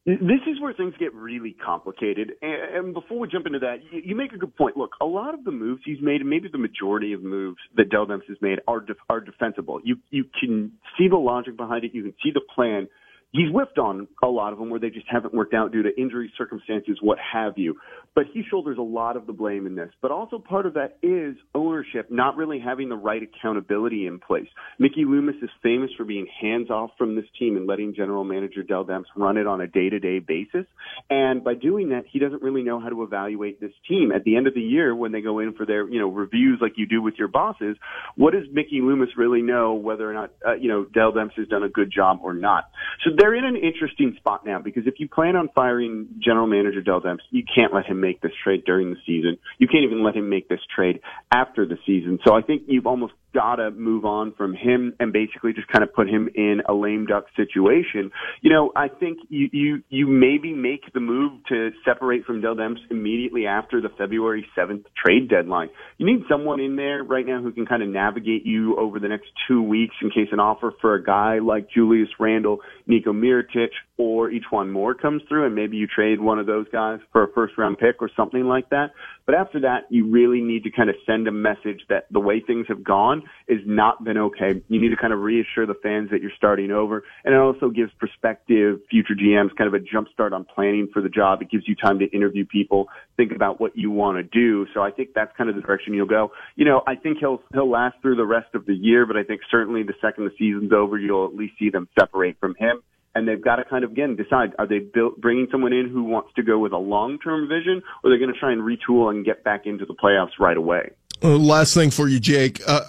This 0.07 0.41
is 0.47 0.61
where 0.61 0.75
things 0.75 0.93
get 0.99 1.15
really 1.15 1.57
complicated. 1.65 2.33
And 2.43 2.93
before 2.93 3.19
we 3.19 3.29
jump 3.29 3.47
into 3.47 3.61
that, 3.61 3.77
you 3.91 4.15
make 4.15 4.33
a 4.33 4.37
good 4.37 4.55
point. 4.55 4.77
Look, 4.77 4.91
a 5.01 5.07
lot 5.07 5.33
of 5.33 5.45
the 5.45 5.51
moves 5.51 5.81
he's 5.87 6.03
made, 6.03 6.21
and 6.21 6.29
maybe 6.29 6.49
the 6.53 6.59
majority 6.59 7.15
of 7.15 7.23
moves 7.23 7.57
that 7.77 7.89
Dell 7.89 8.05
Demps 8.05 8.29
has 8.29 8.37
made, 8.43 8.59
are 8.69 8.81
def- 8.81 8.99
are 9.09 9.21
defensible. 9.21 9.81
You 9.83 9.97
you 10.11 10.25
can 10.39 10.73
see 10.99 11.09
the 11.09 11.17
logic 11.17 11.57
behind 11.57 11.85
it. 11.85 11.95
You 11.95 12.03
can 12.03 12.15
see 12.23 12.33
the 12.35 12.43
plan 12.55 12.87
he's 13.35 13.51
whiffed 13.51 13.79
on 13.79 14.07
a 14.23 14.27
lot 14.27 14.53
of 14.53 14.59
them 14.59 14.71
where 14.71 14.81
they 14.81 14.91
just 14.91 15.07
haven't 15.11 15.35
worked 15.35 15.55
out 15.55 15.73
due 15.73 15.83
to 15.83 16.01
injury 16.01 16.33
circumstances, 16.39 16.99
what 17.01 17.19
have 17.19 17.55
you. 17.57 17.77
But 18.15 18.25
he 18.33 18.43
shoulders 18.49 18.79
a 18.79 18.83
lot 18.83 19.17
of 19.17 19.27
the 19.27 19.33
blame 19.33 19.67
in 19.67 19.75
this. 19.75 19.91
But 20.01 20.13
also 20.13 20.39
part 20.39 20.67
of 20.67 20.75
that 20.75 20.99
is 21.03 21.37
ownership 21.55 22.11
not 22.11 22.37
really 22.37 22.61
having 22.61 22.89
the 22.89 22.97
right 22.97 23.23
accountability 23.23 24.07
in 24.07 24.21
place. 24.21 24.47
Mickey 24.79 25.05
Loomis 25.05 25.35
is 25.43 25.51
famous 25.63 25.91
for 25.97 26.05
being 26.05 26.27
hands 26.41 26.71
off 26.71 26.91
from 26.97 27.17
this 27.17 27.25
team 27.39 27.57
and 27.57 27.67
letting 27.67 27.95
general 27.95 28.23
manager 28.23 28.63
Dell 28.63 28.85
Demps 28.85 29.07
run 29.17 29.37
it 29.37 29.47
on 29.47 29.61
a 29.61 29.67
day 29.67 29.91
to 29.91 29.99
day 29.99 30.21
basis. 30.21 30.67
And 31.11 31.43
by 31.43 31.55
doing 31.55 31.89
that, 31.89 32.05
he 32.11 32.21
doesn't 32.21 32.43
really 32.43 32.63
know 32.63 32.79
how 32.79 32.89
to 32.89 33.03
evaluate 33.03 33.61
this 33.61 33.73
team. 33.89 34.13
At 34.13 34.23
the 34.23 34.37
end 34.37 34.47
of 34.47 34.55
the 34.55 34.61
year, 34.61 34.95
when 34.95 35.11
they 35.11 35.21
go 35.21 35.41
in 35.41 35.55
for 35.55 35.67
their, 35.67 35.89
you 35.89 35.99
know, 35.99 36.09
reviews 36.09 36.61
like 36.63 36.75
you 36.77 36.87
do 36.87 37.03
with 37.03 37.15
your 37.19 37.29
bosses, 37.29 37.77
what 38.17 38.33
does 38.33 38.45
Mickey 38.53 38.81
Loomis 38.81 39.11
really 39.17 39.43
know 39.43 39.75
whether 39.75 40.09
or 40.09 40.15
not, 40.15 40.31
uh, 40.47 40.55
you 40.55 40.69
know, 40.69 40.85
Dell 40.85 41.13
Demps 41.13 41.35
has 41.37 41.49
done 41.49 41.65
a 41.65 41.69
good 41.69 41.93
job 41.93 42.21
or 42.23 42.33
not? 42.33 42.71
So 43.05 43.11
they're 43.25 43.35
in 43.35 43.47
an 43.47 43.57
interesting 43.57 44.15
spot 44.19 44.45
now 44.45 44.59
because 44.59 44.83
if 44.87 44.97
you 44.99 45.09
plan 45.09 45.35
on 45.35 45.49
firing 45.55 46.09
general 46.23 46.47
manager 46.47 46.83
Dell 46.83 47.01
Demps, 47.01 47.21
you 47.31 47.43
can't 47.43 47.73
let 47.73 47.87
him 47.87 47.99
make 47.99 48.21
this 48.21 48.33
trade 48.45 48.65
during 48.67 48.91
the 48.91 48.99
season. 49.07 49.39
You 49.57 49.67
can't 49.67 49.83
even 49.83 50.05
let 50.05 50.15
him 50.15 50.29
make 50.29 50.51
this 50.51 50.61
trade 50.77 51.01
after 51.33 51.65
the 51.65 51.79
season. 51.87 52.19
So 52.23 52.35
I 52.35 52.43
think 52.43 52.65
you've 52.67 52.87
almost 52.87 53.15
got 53.35 53.57
to 53.57 53.71
move 53.73 54.05
on 54.05 54.33
from 54.35 54.55
him 54.55 54.95
and 55.01 55.13
basically 55.13 55.53
just 55.53 55.67
kind 55.69 55.83
of 55.83 55.93
put 55.93 56.09
him 56.09 56.29
in 56.35 56.63
a 56.69 56.73
lame 56.73 57.05
duck 57.05 57.25
situation. 57.37 58.13
You 58.41 58.51
know, 58.51 58.73
I 58.77 58.89
think 58.89 59.19
you 59.29 59.49
you 59.53 59.83
you 59.89 60.07
maybe 60.07 60.53
make 60.53 60.93
the 60.95 61.01
move 61.01 61.33
to 61.49 61.71
separate 61.85 62.25
from 62.25 62.41
Dell 62.41 62.55
Demps 62.55 62.79
immediately 62.91 63.47
after 63.47 63.81
the 63.81 63.89
February 63.99 64.47
7th 64.57 64.85
trade 65.03 65.29
deadline. 65.29 65.69
You 65.99 66.07
need 66.07 66.25
someone 66.31 66.61
in 66.61 66.77
there 66.77 67.03
right 67.03 67.27
now 67.27 67.43
who 67.43 67.53
can 67.53 67.67
kind 67.67 67.83
of 67.83 67.89
navigate 67.89 68.47
you 68.47 68.77
over 68.79 69.01
the 69.01 69.09
next 69.09 69.27
2 69.49 69.61
weeks 69.63 69.97
in 70.01 70.11
case 70.11 70.29
an 70.31 70.41
offer 70.41 70.73
for 70.81 70.95
a 70.95 71.03
guy 71.03 71.41
like 71.41 71.69
Julius 71.71 72.11
Randle, 72.21 72.61
Nico 72.87 73.13
Mirotic, 73.21 73.71
or 73.97 74.31
one 74.51 74.71
more 74.71 74.95
comes 74.95 75.23
through 75.29 75.47
and 75.47 75.55
maybe 75.55 75.77
you 75.77 75.87
trade 75.87 76.21
one 76.21 76.39
of 76.39 76.47
those 76.47 76.67
guys 76.71 77.01
for 77.13 77.25
a 77.25 77.33
first 77.33 77.59
round 77.59 77.79
pick 77.79 77.97
or 78.01 78.11
something 78.17 78.45
like 78.45 78.71
that. 78.71 78.93
But 79.27 79.35
after 79.35 79.61
that, 79.61 79.87
you 79.89 80.11
really 80.11 80.41
need 80.41 80.65
to 80.65 80.71
kind 80.71 80.91
of 80.91 80.97
send 81.07 81.27
a 81.27 81.33
message 81.33 81.81
that 81.89 82.07
the 82.11 82.21
way 82.21 82.41
things 82.41 82.67
have 82.69 82.85
gone 82.85 83.23
is 83.49 83.61
not 83.65 84.05
been 84.05 84.19
okay. 84.19 84.63
You 84.69 84.81
need 84.81 84.91
to 84.91 84.97
kind 84.97 85.13
of 85.13 85.21
reassure 85.21 85.67
the 85.67 85.75
fans 85.83 86.11
that 86.11 86.21
you're 86.21 86.33
starting 86.37 86.71
over. 86.71 87.05
And 87.25 87.35
it 87.35 87.39
also 87.39 87.71
gives 87.71 87.91
prospective 87.99 88.81
future 88.91 89.15
GMs 89.15 89.57
kind 89.57 89.67
of 89.67 89.75
a 89.75 89.81
jump 89.81 90.09
start 90.13 90.33
on 90.33 90.45
planning 90.45 90.89
for 90.93 91.01
the 91.01 91.09
job. 91.09 91.43
It 91.43 91.51
gives 91.51 91.67
you 91.67 91.75
time 91.75 91.99
to 92.01 92.07
interview 92.07 92.45
people, 92.45 92.89
think 93.17 93.33
about 93.33 93.61
what 93.61 93.77
you 93.77 93.91
want 93.91 94.19
to 94.19 94.23
do. 94.23 94.67
So 94.75 94.83
I 94.83 94.91
think 94.91 95.11
that's 95.15 95.35
kind 95.37 95.49
of 95.49 95.57
the 95.57 95.63
direction 95.63 95.95
you'll 95.95 96.07
go. 96.07 96.33
You 96.55 96.65
know, 96.65 96.83
I 96.87 96.97
think 96.97 97.19
he'll, 97.19 97.43
he'll 97.53 97.71
last 97.71 97.97
through 98.03 98.17
the 98.17 98.27
rest 98.27 98.55
of 98.55 98.67
the 98.67 98.75
year, 98.75 99.07
but 99.07 99.17
I 99.17 99.25
think 99.25 99.41
certainly 99.51 99.83
the 99.83 99.95
second 100.01 100.25
the 100.25 100.33
season's 100.39 100.73
over, 100.73 100.99
you'll 100.99 101.27
at 101.27 101.35
least 101.35 101.55
see 101.59 101.71
them 101.71 101.89
separate 101.99 102.39
from 102.39 102.55
him 102.59 102.83
and 103.15 103.29
they've 103.29 103.43
got 103.43 103.57
to 103.57 103.65
kind 103.65 103.85
of 103.85 103.93
again 103.93 104.17
decide 104.17 104.55
are 104.59 104.67
they 104.67 104.81
built, 104.81 105.21
bringing 105.21 105.47
someone 105.51 105.73
in 105.73 105.89
who 105.89 106.05
wants 106.05 106.31
to 106.37 106.43
go 106.43 106.59
with 106.59 106.73
a 106.73 106.79
long-term 106.79 107.49
vision 107.49 107.83
or 108.03 108.11
they're 108.11 108.19
going 108.19 108.33
to 108.33 108.39
try 108.39 108.53
and 108.53 108.63
retool 108.63 109.11
and 109.11 109.25
get 109.25 109.45
back 109.45 109.67
into 109.67 109.85
the 109.87 109.95
playoffs 109.95 110.39
right 110.39 110.57
away? 110.57 110.91
Uh, 111.23 111.37
last 111.37 111.75
thing 111.75 111.91
for 111.91 112.09
you 112.09 112.21
jake. 112.21 112.61
Uh, 112.67 112.81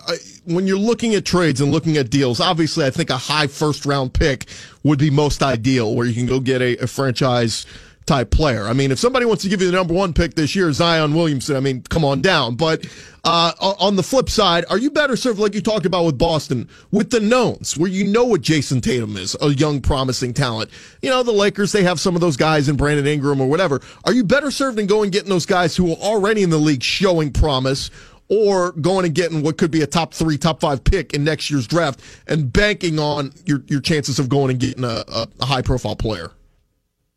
when 0.45 0.67
you're 0.67 0.77
looking 0.77 1.15
at 1.15 1.25
trades 1.25 1.61
and 1.61 1.71
looking 1.71 1.97
at 1.97 2.09
deals 2.09 2.39
obviously 2.39 2.85
i 2.85 2.89
think 2.89 3.09
a 3.09 3.17
high 3.17 3.47
first 3.47 3.85
round 3.85 4.13
pick 4.13 4.45
would 4.83 4.99
be 4.99 5.09
most 5.09 5.41
ideal 5.41 5.95
where 5.95 6.05
you 6.05 6.13
can 6.13 6.25
go 6.25 6.39
get 6.39 6.61
a, 6.61 6.77
a 6.77 6.87
franchise 6.87 7.65
type 8.05 8.29
player. 8.29 8.67
I 8.67 8.73
mean, 8.73 8.91
if 8.91 8.99
somebody 8.99 9.25
wants 9.25 9.43
to 9.43 9.49
give 9.49 9.61
you 9.61 9.67
the 9.67 9.75
number 9.75 9.93
one 9.93 10.13
pick 10.13 10.35
this 10.35 10.55
year, 10.55 10.71
Zion 10.71 11.13
Williamson, 11.13 11.55
I 11.55 11.59
mean, 11.59 11.81
come 11.81 12.05
on 12.05 12.21
down. 12.21 12.55
But 12.55 12.85
uh, 13.23 13.53
on 13.59 13.95
the 13.95 14.03
flip 14.03 14.29
side, 14.29 14.65
are 14.69 14.77
you 14.77 14.91
better 14.91 15.15
served, 15.15 15.39
like 15.39 15.55
you 15.55 15.61
talked 15.61 15.85
about 15.85 16.05
with 16.05 16.17
Boston, 16.17 16.69
with 16.91 17.09
the 17.09 17.19
knowns, 17.19 17.77
where 17.77 17.89
you 17.89 18.05
know 18.05 18.25
what 18.25 18.41
Jayson 18.41 18.81
Tatum 18.81 19.17
is, 19.17 19.35
a 19.41 19.49
young, 19.49 19.81
promising 19.81 20.33
talent? 20.33 20.69
You 21.01 21.09
know, 21.09 21.23
the 21.23 21.31
Lakers, 21.31 21.71
they 21.71 21.83
have 21.83 21.99
some 21.99 22.15
of 22.15 22.21
those 22.21 22.37
guys 22.37 22.69
in 22.69 22.75
Brandon 22.75 23.07
Ingram 23.07 23.41
or 23.41 23.47
whatever. 23.47 23.81
Are 24.03 24.13
you 24.13 24.23
better 24.23 24.51
served 24.51 24.77
in 24.77 24.85
going 24.85 25.09
getting 25.09 25.29
those 25.29 25.47
guys 25.47 25.75
who 25.75 25.91
are 25.91 25.97
already 25.97 26.43
in 26.43 26.49
the 26.49 26.57
league 26.57 26.83
showing 26.83 27.31
promise? 27.31 27.89
Or 28.27 28.71
going 28.71 29.05
and 29.05 29.13
getting 29.13 29.43
what 29.43 29.59
could 29.59 29.69
be 29.69 29.83
a 29.83 29.85
top 29.85 30.11
three, 30.11 30.35
top 30.39 30.59
five 30.59 30.83
pick 30.83 31.13
in 31.13 31.23
next 31.23 31.51
year's 31.51 31.67
draft 31.67 32.01
and 32.25 32.51
banking 32.51 32.97
on 32.97 33.31
your, 33.45 33.63
your 33.67 33.81
chances 33.81 34.17
of 34.17 34.29
going 34.29 34.49
and 34.49 34.59
getting 34.59 34.83
a, 34.83 35.03
a, 35.07 35.27
a 35.41 35.45
high 35.45 35.61
profile 35.61 35.95
player? 35.95 36.31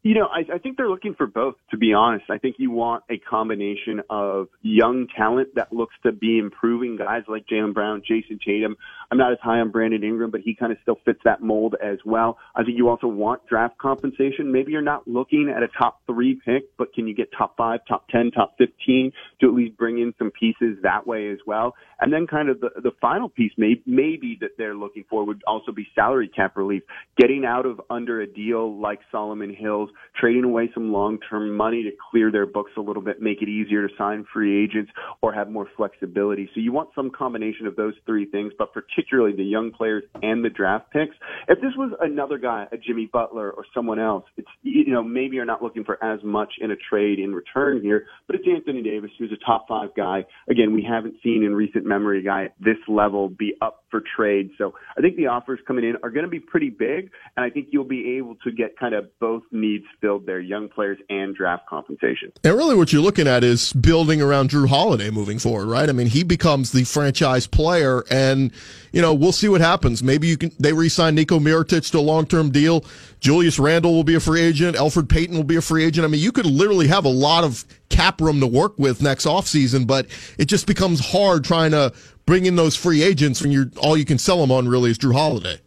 You 0.03 0.15
know, 0.15 0.27
I, 0.27 0.55
I 0.55 0.59
think 0.59 0.77
they're 0.77 0.89
looking 0.89 1.15
for 1.15 1.27
both, 1.27 1.57
to 1.71 1.77
be 1.77 1.93
honest. 1.93 2.27
I 2.31 2.39
think 2.39 2.57
you 2.59 2.71
want 2.71 3.05
a 3.11 3.19
combination 3.19 4.01
of 4.09 4.49
young 4.63 5.09
talent 5.17 5.57
that 5.57 5.73
looks 5.73 5.95
to 6.05 6.13
be 6.13 6.39
improving 6.39 6.97
guys 6.97 7.23
like 7.27 7.47
Jaylen 7.47 7.75
Brown, 7.75 8.03
Jayson 8.09 8.39
Tatum. 8.45 8.77
I'm 9.11 9.17
not 9.17 9.33
as 9.33 9.39
high 9.43 9.59
on 9.61 9.71
Brandon 9.71 10.05
Ingram, 10.05 10.31
but 10.31 10.43
he 10.43 10.55
kind 10.55 10.71
of 10.71 10.77
still 10.83 10.99
fits 11.05 11.21
that 11.25 11.41
mold 11.41 11.77
as 11.83 11.99
well. 12.05 12.37
I 12.55 12.63
think 12.63 12.77
you 12.77 12.91
also 12.91 13.07
want 13.07 13.47
draft 13.47 13.79
compensation. 13.79 14.53
Maybe 14.53 14.73
you're 14.73 14.83
not 14.83 15.09
looking 15.09 15.51
at 15.55 15.63
a 15.63 15.69
top 15.69 16.03
three 16.07 16.39
pick, 16.45 16.77
but 16.77 16.93
can 16.93 17.09
you 17.09 17.15
get 17.15 17.31
top 17.37 17.57
five, 17.57 17.81
top 17.89 18.07
10, 18.09 18.33
top 18.33 18.57
15 18.59 19.13
to 19.41 19.49
at 19.49 19.55
least 19.55 19.79
bring 19.79 19.99
in 19.99 20.13
some 20.19 20.31
pieces 20.31 20.77
that 20.83 21.07
way 21.07 21.31
as 21.31 21.39
well? 21.47 21.75
And 22.01 22.13
then 22.13 22.27
kind 22.27 22.51
of 22.51 22.61
the, 22.61 22.69
the 22.77 22.91
final 23.01 23.31
piece 23.31 23.53
may, 23.57 23.81
maybe 23.87 24.37
that 24.43 24.51
they're 24.59 24.75
looking 24.75 25.05
for 25.09 25.25
would 25.25 25.43
also 25.47 25.73
be 25.73 25.87
salary 25.95 26.29
cap 26.29 26.57
relief, 26.57 26.83
getting 27.17 27.47
out 27.47 27.65
of 27.65 27.81
under 27.89 28.21
a 28.21 28.27
deal 28.27 28.79
like 28.79 29.01
Solomon 29.11 29.57
Hill's 29.59 29.89
trading 30.21 30.45
away 30.45 30.71
some 30.75 30.93
long-term 30.93 31.57
money 31.57 31.83
to 31.83 31.91
clear 32.11 32.31
their 32.31 32.47
books 32.47 32.73
a 32.77 32.81
little 32.81 33.03
bit, 33.03 33.23
make 33.23 33.41
it 33.41 33.49
easier 33.49 33.89
to 33.89 33.95
sign 33.97 34.27
free 34.33 34.63
agents 34.63 34.93
or 35.23 35.33
have 35.33 35.49
more 35.49 35.67
flexibility. 35.79 36.51
So 36.55 36.61
you 36.61 36.73
want 36.73 36.91
some 36.95 37.11
combination 37.11 37.67
of 37.67 37.75
those 37.75 37.95
three 38.05 38.27
things, 38.27 38.53
but 38.59 38.75
particularly 38.75 38.98
the 39.37 39.45
young 39.45 39.71
players 39.71 40.05
and 40.23 40.45
the 40.45 40.51
draft 40.51 40.91
picks. 40.93 41.15
If 41.49 41.61
this 41.61 41.73
was 41.77 41.93
another 42.01 42.39
guy, 42.39 42.67
a 42.73 42.77
Jimmy 42.77 43.09
Butler 43.13 43.51
or 43.51 43.65
someone 43.75 43.99
else, 43.99 44.25
it's, 44.37 44.49
you 44.63 44.93
know, 44.93 45.03
maybe 45.03 45.37
you're 45.37 45.45
not 45.45 45.63
looking 45.63 45.85
for 45.85 46.03
as 46.03 46.21
much 46.23 46.55
in 46.61 46.71
a 46.71 46.77
trade 46.91 47.19
in 47.19 47.35
return 47.35 47.81
here, 47.83 48.07
but 48.27 48.37
it's 48.37 48.45
Anthony 48.47 48.83
Davis, 48.83 49.11
who's 49.19 49.33
a 49.33 49.45
top 49.45 49.67
five 49.69 49.91
guy. 49.97 50.25
Again, 50.51 50.75
we 50.75 50.87
haven't 50.89 51.15
seen 51.23 51.43
in 51.45 51.55
recent 51.55 51.87
memory 51.87 52.21
a 52.21 52.23
guy 52.23 52.45
at 52.45 52.55
this 52.61 52.77
level 52.89 53.29
be 53.29 53.55
up 53.61 53.85
for 53.91 54.03
trade. 54.17 54.51
So 54.59 54.75
I 54.97 55.01
think 55.01 55.17
the 55.17 55.27
offers 55.27 55.61
coming 55.67 55.85
in 55.85 55.97
are 56.03 56.11
going 56.11 56.25
to 56.25 56.31
be 56.31 56.41
pretty 56.41 56.71
big, 56.71 57.11
and 57.37 57.45
I 57.45 57.51
think 57.51 57.69
you'll 57.71 57.85
be 57.85 58.17
able 58.17 58.37
to 58.37 58.51
get 58.51 58.79
kind 58.79 58.95
of 58.95 59.09
both 59.19 59.43
needs 59.51 59.85
filled 60.01 60.27
there, 60.27 60.41
young 60.41 60.69
players 60.69 60.99
and 61.09 61.35
draft 61.35 61.67
compensation. 61.69 62.33
And 62.45 62.57
really, 62.57 62.75
what 62.75 62.93
you're 62.93 63.03
looking 63.03 63.27
at 63.27 63.45
is 63.45 63.73
building 63.73 64.21
around 64.21 64.51
Jrue 64.51 64.69
Holiday 64.69 65.11
moving 65.11 65.39
forward, 65.39 65.67
right? 65.67 65.89
I 65.89 65.93
mean, 65.93 66.09
he 66.09 66.23
becomes 66.23 66.73
the 66.73 66.85
franchise 66.85 67.47
player, 67.47 68.05
and 68.11 68.53
you 68.93 69.03
know 69.03 69.15
we'll 69.15 69.33
see 69.33 69.49
what 69.49 69.61
happens. 69.61 70.03
Maybe 70.03 70.27
you 70.27 70.37
can 70.37 70.53
they 70.59 70.73
re-sign 70.73 71.15
Nico 71.15 71.39
Mirotic 71.39 71.91
to 71.91 71.99
a 71.99 72.01
long-term 72.01 72.51
deal. 72.51 72.85
Julius 73.21 73.59
Randle 73.59 73.95
will 73.95 74.05
be 74.05 74.15
a 74.15 74.21
free 74.21 74.41
agent. 74.41 74.77
Elfrid 74.77 75.09
Payton 75.09 75.37
will 75.37 75.45
be 75.45 75.57
a 75.57 75.61
free 75.61 75.85
agent. 75.85 76.05
I 76.05 76.09
mean, 76.09 76.21
you 76.21 76.33
could 76.33 76.47
literally 76.47 76.87
have 76.87 77.05
a 77.05 77.11
lot 77.11 77.45
of 77.45 77.65
cap 77.89 78.21
room 78.21 78.41
to 78.41 78.47
work 78.47 78.79
with 78.79 79.03
next 79.03 79.27
offseason, 79.27 79.87
but 79.87 80.07
it 80.39 80.45
just 80.45 80.67
becomes 80.67 81.01
hard 81.01 81.45
trying 81.45 81.73
to 81.73 81.93
bring 82.29 82.45
in 82.45 82.57
those 82.57 82.77
free 82.77 83.03
agents 83.03 83.41
when 83.41 83.51
you're 83.51 83.71
all 83.79 83.97
you 83.97 84.05
can 84.05 84.19
sell 84.19 84.39
them 84.39 84.53
on 84.53 84.69
really 84.69 84.91
is 84.91 84.99
Jrue 84.99 85.15
Holiday. 85.15 85.63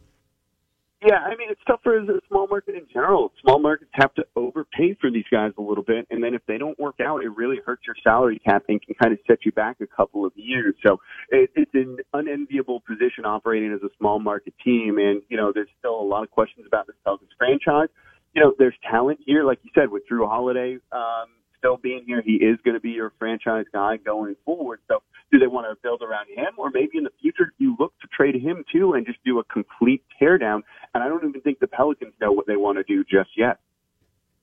Yeah, 1.04 1.16
I 1.16 1.36
mean 1.36 1.50
it's 1.50 1.62
tough 1.66 1.80
for 1.84 1.98
a 1.98 2.06
small 2.28 2.46
market 2.46 2.76
in 2.76 2.86
general. 2.94 3.34
Small 3.42 3.58
markets 3.58 3.90
have 3.94 4.14
to 4.14 4.26
overpay 4.36 4.96
for 5.02 5.10
these 5.10 5.26
guys 5.32 5.54
a 5.58 5.62
little 5.62 5.84
bit, 5.84 6.06
and 6.12 6.24
then 6.24 6.36
if 6.36 6.44
they 6.48 6.60
don't 6.60 6.80
work 6.80 7.00
out, 7.04 7.24
it 7.24 7.36
really 7.36 7.58
hurts 7.66 7.82
your 7.88 7.96
salary 8.04 8.40
cap 8.46 8.62
and 8.70 8.80
can 8.80 8.94
kind 8.94 9.12
of 9.12 9.18
set 9.26 9.40
you 9.44 9.52
back 9.52 9.78
a 9.82 9.88
couple 9.88 10.24
of 10.24 10.34
years. 10.36 10.76
So 10.86 11.00
it, 11.30 11.50
it's 11.56 11.74
an 11.74 11.98
unenviable 12.14 12.82
position 12.82 13.26
operating 13.26 13.74
as 13.74 13.82
a 13.82 13.90
small 13.98 14.20
market 14.20 14.54
team, 14.64 15.00
and 15.00 15.24
you 15.30 15.38
know 15.38 15.52
there's 15.52 15.70
still 15.80 16.00
a 16.00 16.06
lot 16.06 16.22
of 16.22 16.30
questions 16.30 16.68
about 16.68 16.86
this 16.86 16.96
Pelicans 17.04 17.32
franchise. 17.40 17.90
You 18.36 18.44
know, 18.44 18.54
there's 18.60 18.76
talent 18.88 19.20
here, 19.26 19.44
like 19.44 19.58
you 19.64 19.72
said, 19.74 19.90
with 19.90 20.04
Jrue 20.08 20.30
Holiday. 20.30 20.78
Um, 20.92 21.41
still 21.62 21.78
being 21.78 22.04
here, 22.08 22.22
he 22.26 22.34
is 22.34 22.58
going 22.66 22.74
to 22.74 22.82
be 22.82 22.90
your 22.90 23.14
franchise 23.20 23.66
guy 23.72 23.98
going 23.98 24.36
forward. 24.44 24.80
So 24.88 25.04
do 25.32 25.38
they 25.38 25.48
want 25.48 25.68
to 25.70 25.78
build 25.84 26.02
around 26.02 26.28
him? 26.36 26.54
Or 26.58 26.72
maybe 26.72 26.98
in 26.98 27.04
the 27.04 27.12
future 27.22 27.54
you 27.60 27.76
look 27.80 27.94
to 28.02 28.08
trade 28.08 28.36
him 28.36 28.66
too 28.72 28.94
and 28.94 29.06
just 29.06 29.20
do 29.24 29.40
a 29.40 29.44
complete 29.44 30.04
teardown. 30.20 30.62
And 30.94 31.04
I 31.04 31.08
don't 31.08 31.24
even 31.28 31.42
think 31.42 31.60
the 31.60 31.68
Pelicans 31.68 32.14
know 32.20 32.32
what 32.32 32.48
they 32.48 32.56
want 32.56 32.80
to 32.80 32.84
do 32.84 33.04
just 33.04 33.30
yet. 33.38 33.60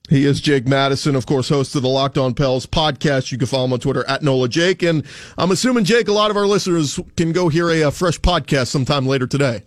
He 0.08 0.25
is 0.25 0.40
Jake 0.40 0.66
Madison, 0.66 1.14
of 1.16 1.26
course, 1.26 1.50
host 1.50 1.75
of 1.76 1.82
the 1.82 1.88
Locked 1.88 2.16
On 2.16 2.32
Pels 2.32 2.64
podcast. 2.64 3.30
You 3.30 3.37
can 3.37 3.46
follow 3.46 3.66
him 3.66 3.75
on 3.75 3.80
Twitter 3.80 4.08
at 4.08 4.22
NOLA 4.22 4.48
Jake. 4.48 4.82
And 4.82 5.04
I'm 5.37 5.50
assuming, 5.50 5.84
Jake, 5.84 6.08
a 6.08 6.12
lot 6.12 6.30
of 6.30 6.37
our 6.37 6.46
listeners 6.46 6.98
can 7.16 7.32
go 7.32 7.50
hear 7.50 7.68
a, 7.68 7.82
a 7.82 7.90
fresh 7.90 8.18
podcast 8.18 8.68
sometime 8.68 9.06
later 9.06 9.26
today. 9.26 9.64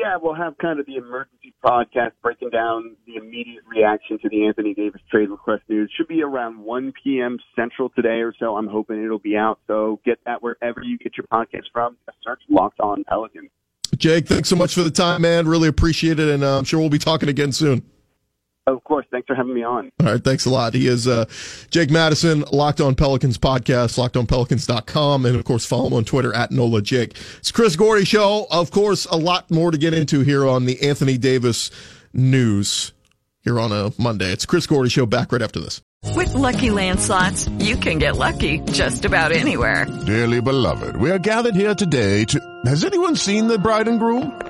Yeah, 0.00 0.16
we'll 0.16 0.34
have 0.34 0.56
kind 0.56 0.80
of 0.80 0.86
the 0.86 0.96
emergency 0.96 1.52
podcast 1.62 2.12
breaking 2.22 2.48
down 2.48 2.96
the 3.06 3.16
immediate 3.16 3.64
reaction 3.68 4.18
to 4.20 4.30
the 4.30 4.46
Anthony 4.46 4.72
Davis 4.72 5.02
trade 5.10 5.28
request 5.28 5.62
news. 5.68 5.92
Should 5.94 6.08
be 6.08 6.22
around 6.22 6.58
1 6.58 6.94
p.m. 7.04 7.38
Central 7.54 7.90
today 7.90 8.22
or 8.22 8.32
so. 8.38 8.56
I'm 8.56 8.66
hoping 8.66 9.04
it'll 9.04 9.18
be 9.18 9.36
out. 9.36 9.60
So 9.66 10.00
get 10.02 10.18
that 10.24 10.42
wherever 10.42 10.82
you 10.82 10.96
get 10.96 11.18
your 11.18 11.26
podcast 11.26 11.64
from. 11.70 11.98
Search 12.24 12.40
Locked 12.48 12.80
On 12.80 13.04
Pelicans. 13.04 13.50
Jake, 13.98 14.26
thanks 14.26 14.48
so 14.48 14.56
much 14.56 14.72
for 14.72 14.82
the 14.82 14.90
time, 14.90 15.20
man. 15.20 15.46
Really 15.46 15.68
appreciate 15.68 16.18
it. 16.18 16.30
And 16.30 16.42
uh, 16.42 16.56
I'm 16.56 16.64
sure 16.64 16.80
we'll 16.80 16.88
be 16.88 16.98
talking 16.98 17.28
again 17.28 17.52
soon. 17.52 17.82
Of 18.70 18.84
course. 18.84 19.06
Thanks 19.10 19.26
for 19.26 19.34
having 19.34 19.54
me 19.54 19.62
on. 19.62 19.90
All 20.00 20.06
right. 20.06 20.22
Thanks 20.22 20.46
a 20.46 20.50
lot. 20.50 20.74
He 20.74 20.86
is 20.86 21.06
uh, 21.08 21.26
Jake 21.70 21.90
Madison, 21.90 22.44
Locked 22.52 22.80
On 22.80 22.94
Pelicans 22.94 23.38
podcast, 23.38 23.98
lockedonpelicans.com. 23.98 25.26
And 25.26 25.36
of 25.36 25.44
course, 25.44 25.66
follow 25.66 25.88
him 25.88 25.94
on 25.94 26.04
Twitter 26.04 26.34
at 26.34 26.50
NOLA 26.50 26.82
Jake. 26.82 27.16
It's 27.38 27.52
Chris 27.52 27.76
Gordy 27.76 28.04
Show. 28.04 28.46
Of 28.50 28.70
course, 28.70 29.06
a 29.06 29.16
lot 29.16 29.50
more 29.50 29.70
to 29.70 29.78
get 29.78 29.94
into 29.94 30.20
here 30.20 30.46
on 30.46 30.66
the 30.66 30.80
Anthony 30.88 31.18
Davis 31.18 31.70
news 32.12 32.92
here 33.42 33.58
on 33.58 33.72
a 33.72 33.92
Monday. 33.98 34.32
It's 34.32 34.46
Chris 34.46 34.66
Gordy 34.66 34.90
Show 34.90 35.06
back 35.06 35.32
right 35.32 35.42
after 35.42 35.60
this. 35.60 35.80
With 36.16 36.32
lucky 36.34 36.68
landslots, 36.68 37.62
you 37.62 37.76
can 37.76 37.98
get 37.98 38.16
lucky 38.16 38.60
just 38.72 39.04
about 39.04 39.32
anywhere. 39.32 39.86
Dearly 40.06 40.40
beloved, 40.40 40.96
we 40.96 41.10
are 41.10 41.18
gathered 41.18 41.54
here 41.54 41.74
today 41.74 42.24
to. 42.26 42.40
Has 42.64 42.84
anyone 42.84 43.16
seen 43.16 43.48
the 43.48 43.58
bride 43.58 43.88
and 43.88 43.98
groom? 43.98 44.49